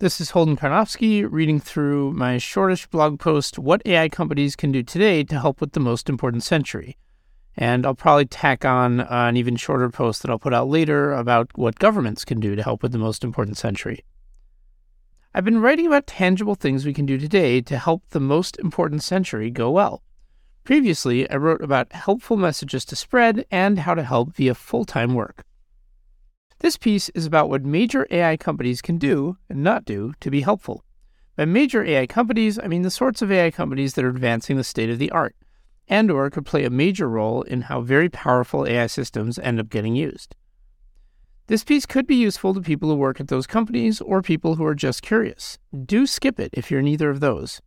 [0.00, 4.82] This is Holden Karnofsky reading through my shortish blog post, What AI Companies Can Do
[4.82, 6.96] Today to Help with the Most Important Century.
[7.54, 11.50] And I'll probably tack on an even shorter post that I'll put out later about
[11.54, 14.02] what governments can do to help with the most important century.
[15.34, 19.02] I've been writing about tangible things we can do today to help the most important
[19.02, 20.02] century go well.
[20.64, 25.12] Previously, I wrote about helpful messages to spread and how to help via full time
[25.12, 25.44] work.
[26.60, 30.42] This piece is about what major AI companies can do and not do to be
[30.42, 30.84] helpful.
[31.34, 34.64] By major AI companies, I mean the sorts of AI companies that are advancing the
[34.64, 35.34] state of the art
[35.88, 39.70] and or could play a major role in how very powerful AI systems end up
[39.70, 40.36] getting used.
[41.46, 44.64] This piece could be useful to people who work at those companies or people who
[44.64, 45.58] are just curious.
[45.84, 47.60] Do skip it if you're neither of those.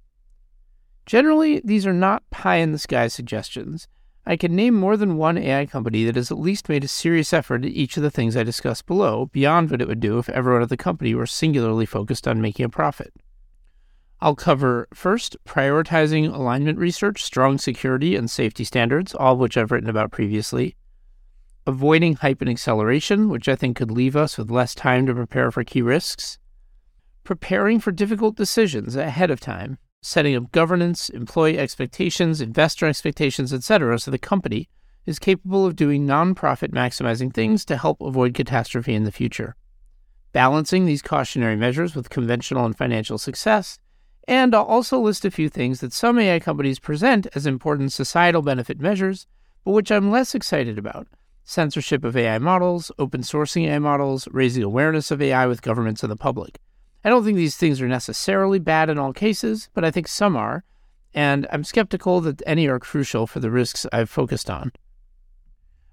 [1.06, 3.88] Generally, these are not pie in the sky suggestions,
[4.26, 7.34] I can name more than one AI company that has at least made a serious
[7.34, 10.30] effort at each of the things I discussed below, beyond what it would do if
[10.30, 13.14] everyone at the company were singularly focused on making a profit.
[14.22, 19.72] I'll cover first prioritizing alignment research, strong security, and safety standards, all of which I've
[19.72, 20.78] written about previously.
[21.68, 25.52] Avoiding hype and acceleration, which I think could leave us with less time to prepare
[25.52, 26.40] for key risks.
[27.26, 33.98] Preparing for difficult decisions ahead of time, setting up governance, employee expectations, investor expectations, etc.,
[33.98, 34.68] so the company
[35.06, 39.56] is capable of doing nonprofit maximizing things to help avoid catastrophe in the future.
[40.34, 43.80] Balancing these cautionary measures with conventional and financial success,
[44.28, 48.42] and I'll also list a few things that some AI companies present as important societal
[48.42, 49.26] benefit measures,
[49.64, 51.08] but which I'm less excited about
[51.46, 56.12] censorship of AI models, open sourcing AI models, raising awareness of AI with governments and
[56.12, 56.60] the public.
[57.04, 60.38] I don't think these things are necessarily bad in all cases, but I think some
[60.38, 60.64] are,
[61.14, 64.72] and I'm skeptical that any are crucial for the risks I've focused on.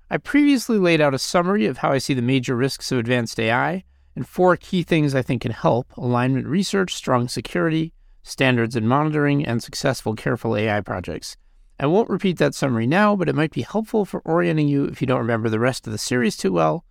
[0.09, 3.39] I previously laid out a summary of how I see the major risks of advanced
[3.41, 8.89] AI and four key things I think can help alignment research, strong security, standards and
[8.89, 11.37] monitoring, and successful careful AI projects.
[11.79, 15.01] I won't repeat that summary now, but it might be helpful for orienting you if
[15.01, 16.85] you don't remember the rest of the series too well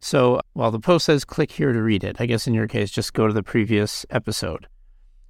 [0.00, 2.90] so while the post says click here to read it, I guess in your case,
[2.90, 4.68] just go to the previous episode.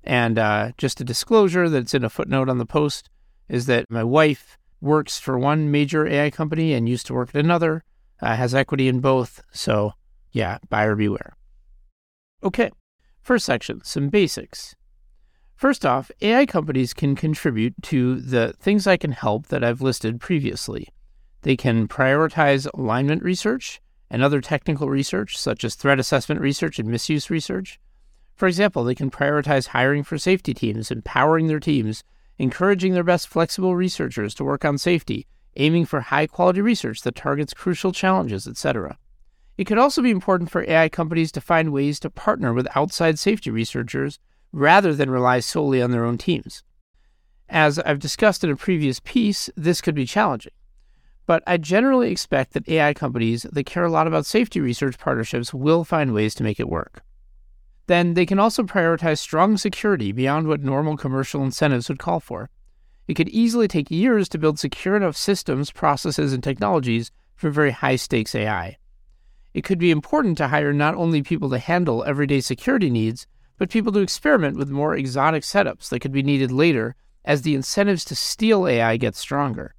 [0.05, 3.11] And uh, just a disclosure that's in a footnote on the post
[3.49, 7.45] is that my wife works for one major AI company and used to work at
[7.45, 7.85] another,
[8.21, 9.43] uh, has equity in both.
[9.53, 9.93] So
[10.33, 11.37] yeah, buyer beware.
[12.43, 12.71] Okay,
[13.23, 14.75] first section some basics.
[15.57, 20.21] First off, AI companies can contribute to the things I can help that I've listed
[20.21, 20.89] previously.
[21.43, 26.89] They can prioritize alignment research and other technical research, such as threat assessment research and
[26.89, 27.81] misuse research.
[28.35, 32.05] For example, they can prioritize hiring for safety teams, empowering their teams,
[32.39, 37.15] encouraging their best flexible researchers to work on safety, aiming for high quality research that
[37.15, 38.99] targets crucial challenges, etc.
[39.57, 43.19] It could also be important for AI companies to find ways to partner with outside
[43.19, 44.19] safety researchers
[44.53, 46.63] rather than rely solely on their own teams.
[47.49, 50.53] As I've discussed in a previous piece, this could be challenging.
[51.27, 55.53] But I generally expect that AI companies that care a lot about safety research partnerships
[55.53, 57.03] will find ways to make it work.
[57.89, 62.49] Then they can also prioritize strong security beyond what normal commercial incentives would call for.
[63.07, 67.71] It could easily take years to build secure enough systems, processes, and technologies for very
[67.71, 68.79] high stakes AI.
[69.55, 73.27] It could be important to hire not only people to handle everyday security needs,
[73.57, 77.55] but people to experiment with more exotic setups that could be needed later as the
[77.55, 79.76] incentives to steal AI get stronger.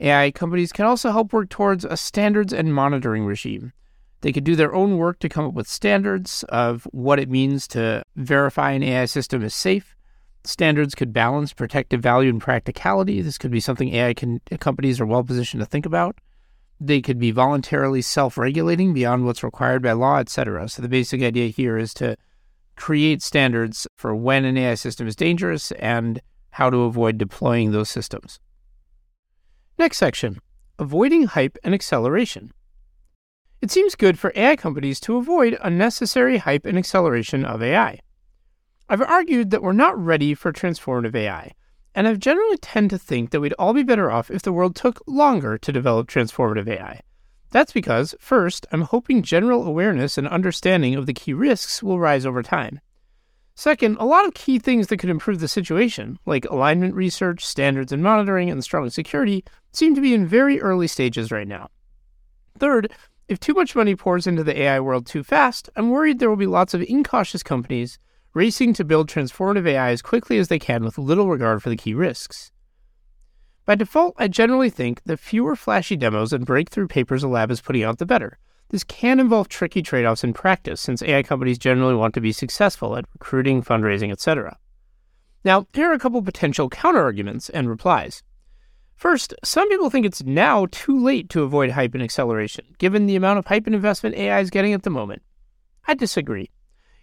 [0.00, 3.72] AI companies can also help work towards a standards and monitoring regime.
[4.22, 7.66] They could do their own work to come up with standards of what it means
[7.68, 9.94] to verify an AI system is safe.
[10.44, 13.20] Standards could balance protective value and practicality.
[13.20, 16.18] This could be something AI can, companies are well positioned to think about.
[16.80, 20.66] They could be voluntarily self regulating beyond what's required by law, etc.
[20.70, 22.16] So, the basic idea here is to
[22.76, 26.22] create standards for when an AI system is dangerous and
[26.52, 28.40] how to avoid deploying those systems.
[29.80, 30.42] Next section
[30.78, 32.52] Avoiding hype and acceleration.
[33.62, 37.98] It seems good for AI companies to avoid unnecessary hype and acceleration of AI.
[38.90, 41.52] I've argued that we're not ready for transformative AI,
[41.94, 44.76] and I've generally tend to think that we'd all be better off if the world
[44.76, 47.00] took longer to develop transformative AI.
[47.50, 52.26] That's because, first, I'm hoping general awareness and understanding of the key risks will rise
[52.26, 52.80] over time.
[53.54, 57.92] Second, a lot of key things that could improve the situation, like alignment research, standards
[57.92, 61.68] and monitoring, and strong security, seem to be in very early stages right now.
[62.58, 62.92] Third,
[63.28, 66.36] if too much money pours into the AI world too fast, I'm worried there will
[66.36, 67.98] be lots of incautious companies
[68.34, 71.76] racing to build transformative AI as quickly as they can with little regard for the
[71.76, 72.52] key risks.
[73.66, 77.60] By default, I generally think the fewer flashy demos and breakthrough papers a lab is
[77.60, 78.38] putting out, the better.
[78.70, 82.32] This can involve tricky trade offs in practice, since AI companies generally want to be
[82.32, 84.56] successful at recruiting, fundraising, etc.
[85.44, 88.22] Now, here are a couple potential counterarguments and replies.
[88.94, 93.16] First, some people think it's now too late to avoid hype and acceleration, given the
[93.16, 95.22] amount of hype and investment AI is getting at the moment.
[95.88, 96.50] I disagree.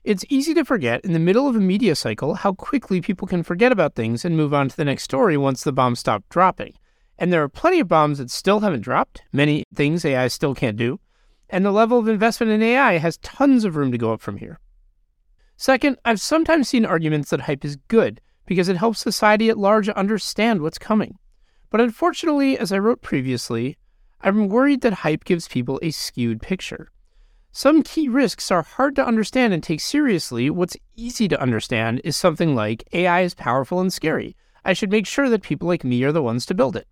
[0.06, 3.44] It's easy to forget in the middle of a media cycle how quickly people can
[3.44, 6.75] forget about things and move on to the next story once the bombs stop dropping.
[7.18, 10.78] And there are plenty of bombs that still haven't dropped, many things AI still can't
[10.78, 11.00] do,
[11.49, 14.38] and the level of investment in AI has tons of room to go up from
[14.38, 14.59] here.
[15.55, 19.89] Second, I've sometimes seen arguments that hype is good because it helps society at large
[19.89, 21.17] understand what's coming.
[21.69, 23.77] But unfortunately, as I wrote previously,
[24.21, 26.91] I'm worried that hype gives people a skewed picture.
[27.51, 30.49] Some key risks are hard to understand and take seriously.
[30.49, 34.35] What's easy to understand is something like AI is powerful and scary.
[34.63, 36.88] I should make sure that people like me are the ones to build it.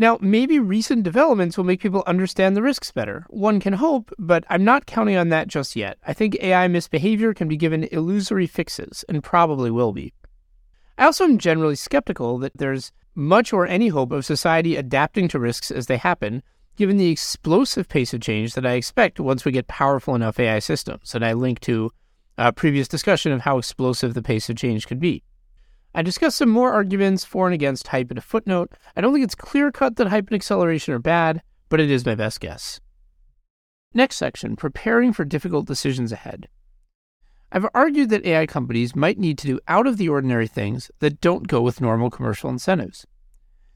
[0.00, 3.26] Now, maybe recent developments will make people understand the risks better.
[3.30, 5.98] One can hope, but I'm not counting on that just yet.
[6.06, 10.12] I think AI misbehavior can be given illusory fixes, and probably will be.
[10.96, 15.40] I also am generally skeptical that there's much or any hope of society adapting to
[15.40, 16.44] risks as they happen,
[16.76, 20.60] given the explosive pace of change that I expect once we get powerful enough AI
[20.60, 21.12] systems.
[21.12, 21.90] And I link to
[22.36, 25.24] a previous discussion of how explosive the pace of change could be.
[25.94, 28.72] I discuss some more arguments for and against hype in a footnote.
[28.96, 32.06] I don't think it's clear cut that hype and acceleration are bad, but it is
[32.06, 32.80] my best guess.
[33.94, 36.48] Next section preparing for difficult decisions ahead.
[37.50, 41.20] I've argued that AI companies might need to do out of the ordinary things that
[41.20, 43.06] don't go with normal commercial incentives.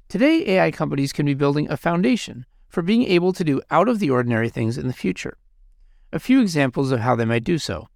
[0.08, 3.98] Today, AI companies can be building a foundation for being able to do out of
[3.98, 5.38] the ordinary things in the future.
[6.12, 7.88] A few examples of how they might do so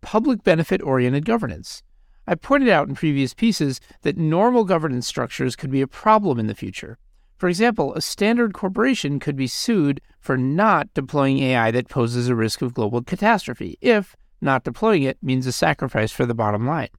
[0.00, 1.82] public benefit oriented governance.
[2.28, 6.46] I pointed out in previous pieces that normal governance structures could be a problem in
[6.46, 6.98] the future.
[7.38, 12.34] For example, a standard corporation could be sued for not deploying AI that poses a
[12.34, 16.90] risk of global catastrophe if not deploying it means a sacrifice for the bottom line.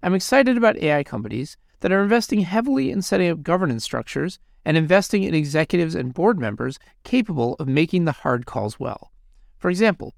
[0.00, 4.76] I'm excited about AI companies that are investing heavily in setting up governance structures and
[4.76, 9.10] investing in executives and board members capable of making the hard calls well.
[9.58, 10.14] For example,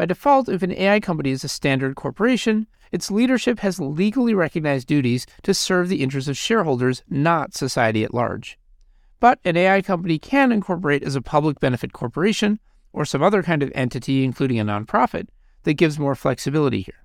[0.00, 4.86] by default, if an AI company is a standard corporation, its leadership has legally recognized
[4.86, 8.58] duties to serve the interests of shareholders, not society at large.
[9.20, 12.60] But an AI company can incorporate as a public benefit corporation
[12.94, 15.26] or some other kind of entity, including a nonprofit,
[15.64, 17.04] that gives more flexibility here.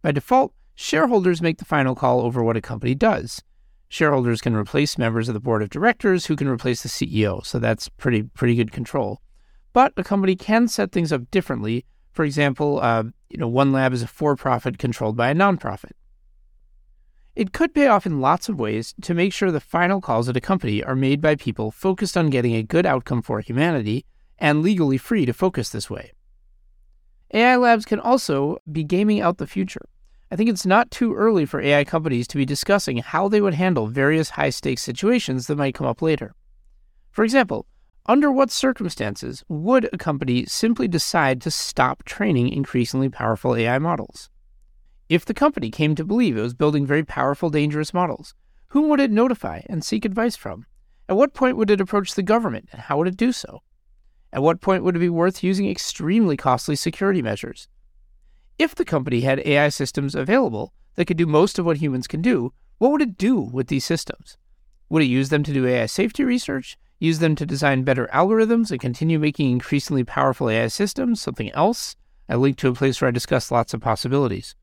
[0.00, 3.42] By default, shareholders make the final call over what a company does.
[3.88, 7.58] Shareholders can replace members of the board of directors who can replace the CEO, so
[7.58, 9.20] that's pretty pretty good control.
[9.72, 11.84] But a company can set things up differently
[12.14, 15.92] for example, uh, you know, one lab is a for-profit controlled by a nonprofit.
[17.34, 20.36] It could pay off in lots of ways to make sure the final calls at
[20.36, 24.06] a company are made by people focused on getting a good outcome for humanity
[24.38, 26.12] and legally free to focus this way.
[27.32, 29.88] AI labs can also be gaming out the future.
[30.30, 33.54] I think it's not too early for AI companies to be discussing how they would
[33.54, 36.36] handle various high stakes situations that might come up later.
[37.10, 37.66] For example,
[38.06, 44.28] under what circumstances would a company simply decide to stop training increasingly powerful AI models?
[45.08, 48.34] If the company came to believe it was building very powerful, dangerous models,
[48.68, 50.66] whom would it notify and seek advice from?
[51.08, 53.62] At what point would it approach the government, and how would it do so?
[54.32, 57.68] At what point would it be worth using extremely costly security measures?
[58.58, 62.20] If the company had AI systems available that could do most of what humans can
[62.20, 64.36] do, what would it do with these systems?
[64.88, 66.76] Would it use them to do AI safety research?
[66.98, 71.96] Use them to design better algorithms and continue making increasingly powerful AI systems, something else.
[72.28, 74.54] I link to a place where I discuss lots of possibilities.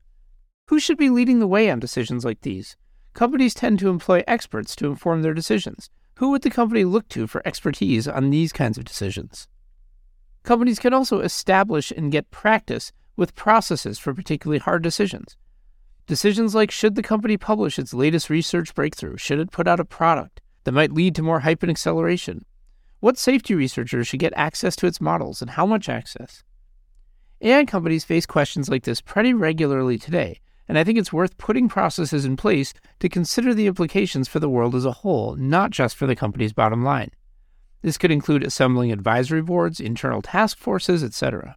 [0.68, 2.76] Who should be leading the way on decisions like these?
[3.14, 5.90] Companies tend to employ experts to inform their decisions.
[6.16, 9.48] Who would the company look to for expertise on these kinds of decisions?
[10.42, 15.36] Companies can also establish and get practice with processes for particularly hard decisions.
[16.06, 19.16] Decisions like should the company publish its latest research breakthrough?
[19.16, 20.40] Should it put out a product?
[20.64, 22.44] That might lead to more hype and acceleration?
[23.00, 26.44] What safety researchers should get access to its models and how much access?
[27.40, 31.68] AI companies face questions like this pretty regularly today, and I think it's worth putting
[31.68, 35.96] processes in place to consider the implications for the world as a whole, not just
[35.96, 37.10] for the company's bottom line.
[37.82, 41.56] This could include assembling advisory boards, internal task forces, etc.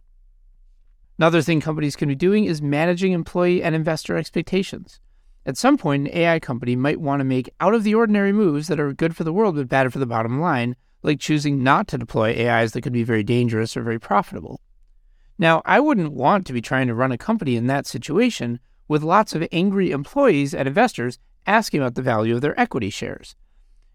[1.18, 5.00] Another thing companies can be doing is managing employee and investor expectations.
[5.46, 8.66] At some point, an AI company might want to make out of the ordinary moves
[8.66, 10.74] that are good for the world but bad for the bottom line,
[11.04, 14.60] like choosing not to deploy AIs that could be very dangerous or very profitable.
[15.38, 19.04] Now, I wouldn't want to be trying to run a company in that situation with
[19.04, 23.36] lots of angry employees and investors asking about the value of their equity shares.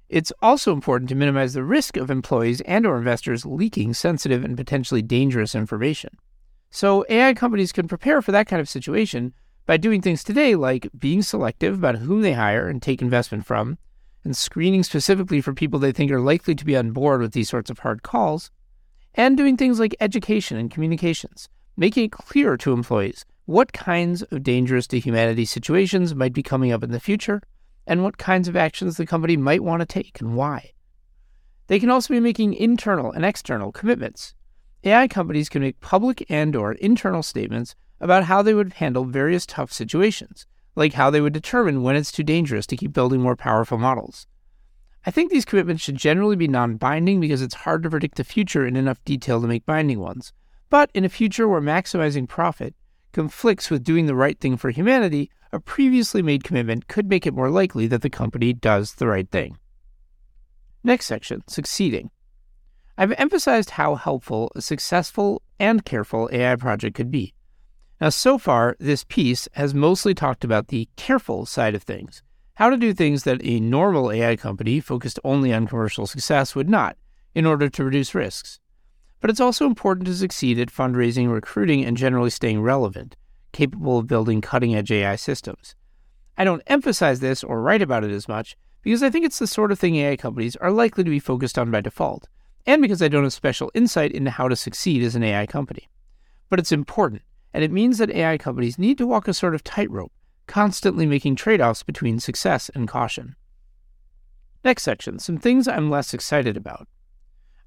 [0.07, 4.55] It's also important to minimize the risk of employees and or investors leaking sensitive and
[4.55, 6.17] potentially dangerous information.
[6.69, 9.33] So AI companies can prepare for that kind of situation
[9.65, 13.77] by doing things today like being selective about whom they hire and take investment from,
[14.23, 17.49] and screening specifically for people they think are likely to be on board with these
[17.49, 18.51] sorts of hard calls,
[19.15, 24.43] and doing things like education and communications, making it clear to employees what kinds of
[24.43, 27.41] dangerous to humanity situations might be coming up in the future
[27.87, 30.71] and what kinds of actions the company might want to take and why.
[31.67, 34.35] They can also be making internal and external commitments.
[34.83, 39.45] AI companies can make public and or internal statements about how they would handle various
[39.45, 43.35] tough situations, like how they would determine when it's too dangerous to keep building more
[43.37, 44.27] powerful models.
[45.05, 48.23] I think these commitments should generally be non binding because it's hard to predict the
[48.23, 50.33] future in enough detail to make binding ones.
[50.69, 52.75] But in a future where maximizing profit
[53.11, 57.33] conflicts with doing the right thing for humanity, a previously made commitment could make it
[57.33, 59.57] more likely that the company does the right thing.
[60.83, 62.09] Next section Succeeding.
[62.97, 67.33] I've emphasized how helpful a successful and careful AI project could be.
[68.01, 72.23] Now, so far, this piece has mostly talked about the careful side of things
[72.55, 76.69] how to do things that a normal AI company focused only on commercial success would
[76.69, 76.95] not,
[77.33, 78.59] in order to reduce risks.
[79.19, 83.15] But it's also important to succeed at fundraising, recruiting, and generally staying relevant,
[83.51, 85.75] capable of building cutting edge AI systems.
[86.37, 89.47] I don't emphasize this or write about it as much because I think it's the
[89.47, 92.27] sort of thing AI companies are likely to be focused on by default,
[92.67, 95.89] and because I don't have special insight into how to succeed as an AI company.
[96.49, 99.63] But it's important, and it means that AI companies need to walk a sort of
[99.63, 100.11] tightrope,
[100.47, 103.35] constantly making trade offs between success and caution.
[104.63, 106.87] Next section some things I'm less excited about.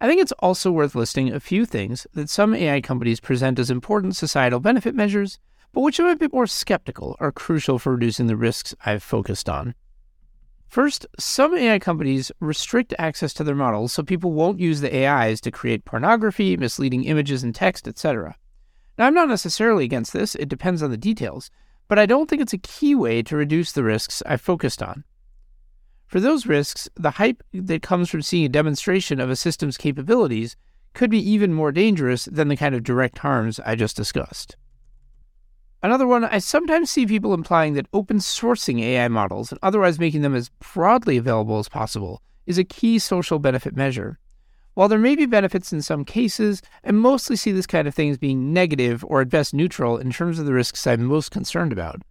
[0.01, 3.71] I think it's also worth listing a few things that some AI companies present as
[3.71, 5.39] important societal benefit measures,
[5.73, 9.49] but which I'm a bit more skeptical are crucial for reducing the risks I've focused
[9.49, 9.75] on.
[10.69, 15.41] First, some AI companies restrict access to their models so people won't use the AIs
[15.43, 18.37] to create pornography, misleading images and text, etc.
[18.97, 21.51] Now, I'm not necessarily against this, it depends on the details,
[21.89, 25.05] but I don't think it's a key way to reduce the risks I've focused on.
[26.07, 30.57] For those risks, the hype that comes from seeing a demonstration of a system's capabilities
[30.93, 34.57] could be even more dangerous than the kind of direct harms I just discussed.
[35.83, 40.23] Another one, I sometimes see people implying that open sourcing AI models and otherwise making
[40.23, 44.19] them as broadly available as possible is a key social benefit measure.
[44.75, 48.11] While there may be benefits in some cases, I mostly see this kind of thing
[48.11, 51.73] as being negative or at best neutral in terms of the risks I'm most concerned
[51.73, 52.03] about.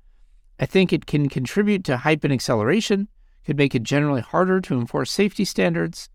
[0.59, 3.09] I think it can contribute to hype and acceleration,
[3.45, 6.07] could make it generally harder to enforce safety standards.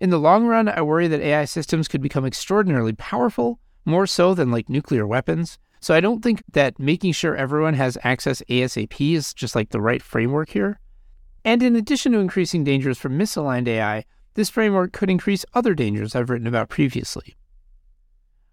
[0.00, 4.34] In the long run, I worry that AI systems could become extraordinarily powerful, more so
[4.34, 9.14] than like nuclear weapons, so I don't think that making sure everyone has access ASAP
[9.14, 10.80] is just like the right framework here.
[11.44, 14.04] And in addition to increasing dangers from misaligned AI,
[14.36, 17.36] this framework could increase other dangers I've written about previously.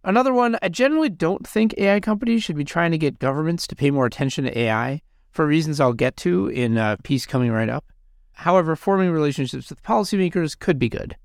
[0.04, 3.76] Another one, I generally don't think AI companies should be trying to get governments to
[3.76, 7.70] pay more attention to AI for reasons I'll get to in a piece coming right
[7.70, 7.86] up.
[8.32, 11.16] However, forming relationships with policymakers could be good.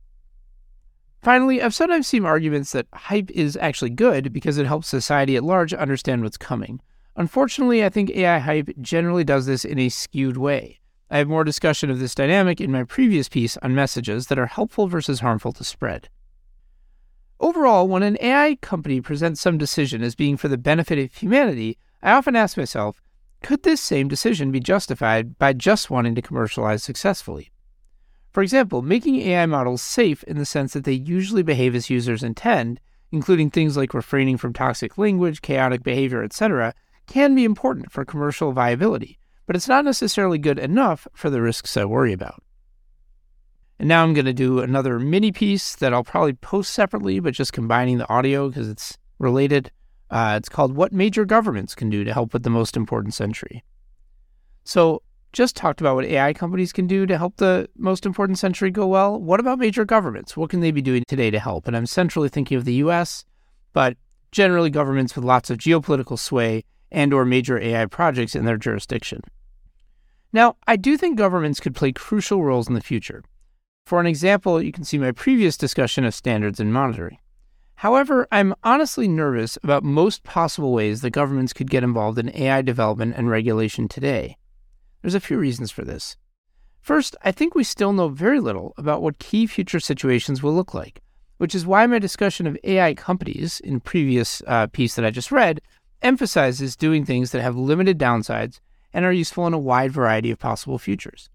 [1.22, 5.42] Finally, I've sometimes seen arguments that hype is actually good because it helps society at
[5.42, 6.80] large understand what's coming.
[7.16, 10.78] Unfortunately, I think AI hype generally does this in a skewed way.
[11.10, 14.46] I have more discussion of this dynamic in my previous piece on messages that are
[14.46, 16.08] helpful versus harmful to spread.
[17.40, 21.78] Overall, when an AI company presents some decision as being for the benefit of humanity,
[22.02, 23.00] I often ask myself,
[23.42, 27.52] could this same decision be justified by just wanting to commercialize successfully?
[28.30, 32.22] For example, making AI models safe in the sense that they usually behave as users
[32.22, 36.74] intend, including things like refraining from toxic language, chaotic behavior, etc.,
[37.06, 41.74] can be important for commercial viability, but it's not necessarily good enough for the risks
[41.78, 42.42] I worry about.
[43.78, 47.32] And now I'm going to do another mini piece that I'll probably post separately, but
[47.32, 49.70] just combining the audio because it's related.
[50.10, 53.64] Uh, it's called What Major Governments Can Do to Help with the Most Important Century.
[54.64, 55.00] So,
[55.32, 58.86] just talked about what AI companies can do to help the most important century go
[58.86, 59.18] well.
[59.18, 60.36] What about major governments?
[60.36, 61.66] What can they be doing today to help?
[61.66, 63.24] And I'm centrally thinking of the US,
[63.72, 63.96] but
[64.30, 69.22] generally governments with lots of geopolitical sway and or major AI projects in their jurisdiction.
[70.32, 73.24] Now, I do think governments could play crucial roles in the future.
[73.86, 77.18] For an example, you can see my previous discussion of standards and monitoring.
[77.76, 82.60] However, I'm honestly nervous about most possible ways that governments could get involved in AI
[82.60, 84.36] development and regulation today.
[85.00, 86.16] There's a few reasons for this.
[86.80, 90.74] First, I think we still know very little about what key future situations will look
[90.74, 91.00] like,
[91.38, 95.32] which is why my discussion of AI companies in previous uh, piece that I just
[95.32, 95.60] read
[96.02, 98.60] emphasizes doing things that have limited downsides
[98.98, 101.30] and are useful in a wide variety of possible futures.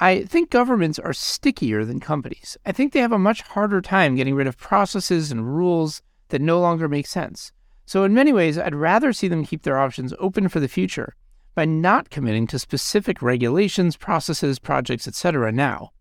[0.00, 2.58] I think governments are stickier than companies.
[2.66, 6.40] I think they have a much harder time getting rid of processes and rules that
[6.40, 7.52] no longer make sense.
[7.86, 11.14] So, in many ways, I'd rather see them keep their options open for the future
[11.54, 15.52] by not committing to specific regulations, processes, projects, etc.
[15.52, 15.92] now.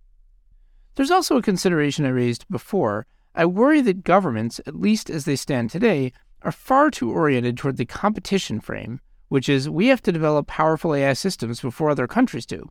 [0.95, 3.05] There's also a consideration I raised before.
[3.35, 7.77] I worry that governments, at least as they stand today, are far too oriented toward
[7.77, 12.45] the competition frame, which is we have to develop powerful AI systems before other countries
[12.45, 12.69] do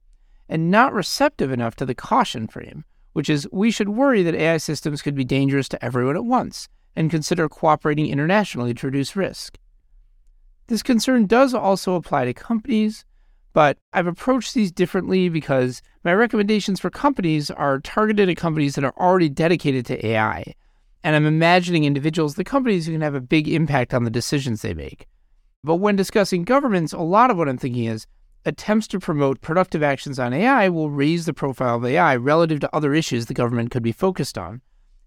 [0.49, 4.57] and not receptive enough to the caution frame, which is we should worry that AI
[4.57, 9.59] systems could be dangerous to everyone at once and consider cooperating internationally to reduce risk.
[10.67, 13.05] This concern does also apply to companies,
[13.53, 18.85] but I've approached these differently because my recommendations for companies are targeted at companies that
[18.85, 20.55] are already dedicated to AI.
[21.05, 24.63] And I'm imagining individuals, the companies who can have a big impact on the decisions
[24.63, 25.07] they make.
[25.69, 28.07] But when discussing governments, a lot of what I'm thinking is
[28.47, 32.75] attempts to promote productive actions on AI will raise the profile of AI relative to
[32.75, 34.63] other issues the government could be focused on.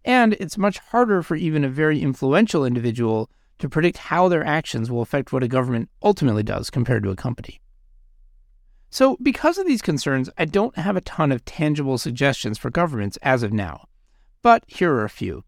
[0.06, 3.28] And it's much harder for even a very influential individual
[3.58, 7.16] to predict how their actions will affect what a government ultimately does compared to a
[7.16, 7.60] company.
[8.92, 13.18] So, because of these concerns, I don't have a ton of tangible suggestions for governments
[13.24, 13.88] as of now.
[14.44, 15.44] But here are a few.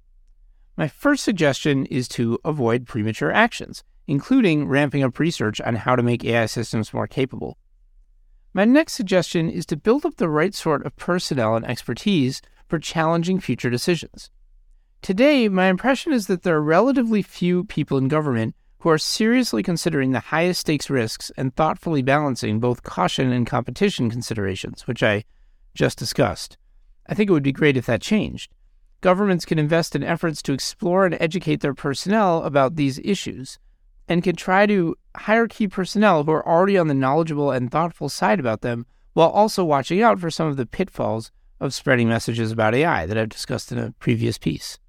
[0.76, 6.04] My first suggestion is to avoid premature actions, including ramping up research on how to
[6.04, 7.58] make AI systems more capable.
[8.54, 12.78] My next suggestion is to build up the right sort of personnel and expertise for
[12.80, 14.30] challenging future decisions.
[15.02, 19.64] Today, my impression is that there are relatively few people in government who are seriously
[19.64, 25.24] considering the highest stakes risks and thoughtfully balancing both caution and competition considerations, which I
[25.74, 26.58] just discussed.
[27.08, 28.52] I think it would be great if that changed.
[29.02, 33.58] Governments can invest in efforts to explore and educate their personnel about these issues
[34.08, 38.10] and can try to hire key personnel who are already on the knowledgeable and thoughtful
[38.10, 42.52] side about them while also watching out for some of the pitfalls of spreading messages
[42.52, 44.80] about AI that I've discussed in a previous piece.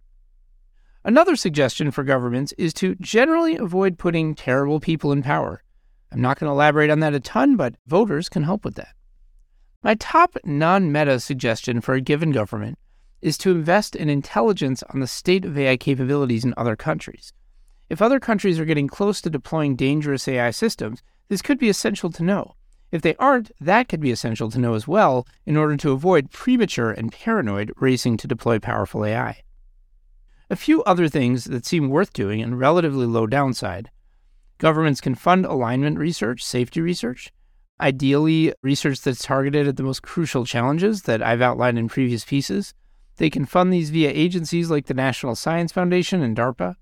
[1.05, 5.63] Another suggestion for governments is to generally avoid putting terrible people in power.
[6.11, 8.95] I'm not going to elaborate on that a ton, but voters can help with that.
[9.83, 12.79] My top non meta suggestion for a given government
[13.21, 17.33] is to invest in intelligence on the state of AI capabilities in other countries.
[17.89, 22.11] If other countries are getting close to deploying dangerous AI systems, this could be essential
[22.11, 22.55] to know.
[22.91, 26.31] If they aren't, that could be essential to know as well in order to avoid
[26.31, 29.43] premature and paranoid racing to deploy powerful AI.
[30.49, 33.91] A few other things that seem worth doing and relatively low downside.
[34.59, 37.33] Governments can fund alignment research, safety research,
[37.81, 42.75] ideally, research that's targeted at the most crucial challenges that I've outlined in previous pieces.
[43.17, 46.77] They can fund these via agencies like the National Science Foundation and DARPA.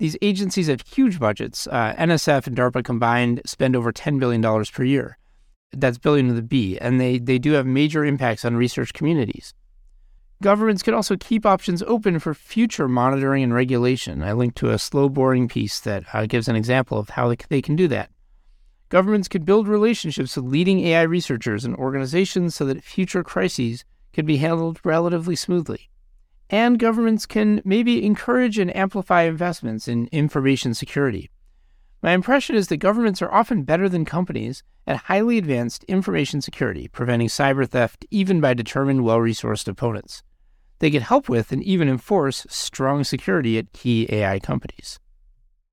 [0.00, 1.66] These agencies have huge budgets.
[1.66, 5.18] Uh, NSF and DARPA combined spend over $10 billion per year.
[5.72, 9.52] That's billion with a B, and they, they do have major impacts on research communities.
[10.42, 14.22] Governments can also keep options open for future monitoring and regulation.
[14.22, 17.60] I linked to a slow boring piece that uh, gives an example of how they
[17.60, 18.08] can do that.
[18.88, 23.84] Governments could build relationships with leading AI researchers and organizations so that future crises
[24.14, 25.90] can be handled relatively smoothly
[26.50, 31.30] and governments can maybe encourage and amplify investments in information security.
[32.02, 36.88] My impression is that governments are often better than companies at highly advanced information security,
[36.88, 40.22] preventing cyber theft even by determined, well resourced opponents.
[40.80, 44.98] They can help with and even enforce strong security at key AI companies.